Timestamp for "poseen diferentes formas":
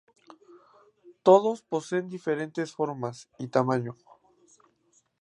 1.71-3.29